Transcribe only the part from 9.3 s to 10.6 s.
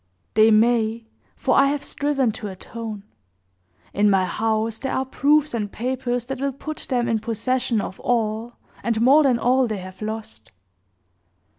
all, they have lost.